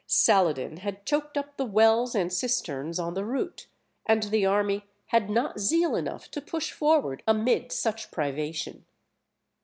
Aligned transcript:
Saladin 0.07 0.77
had 0.77 1.05
choked 1.05 1.37
up 1.37 1.57
the 1.57 1.63
wells 1.65 2.15
and 2.15 2.33
cisterns 2.33 2.97
on 2.97 3.13
the 3.13 3.23
route, 3.23 3.67
and 4.07 4.23
the 4.23 4.47
army 4.47 4.87
had 5.09 5.29
not 5.29 5.59
zeal 5.59 5.95
enough 5.95 6.31
to 6.31 6.41
push 6.41 6.71
forward 6.71 7.21
amid 7.27 7.71
such 7.71 8.09
privation. 8.09 8.87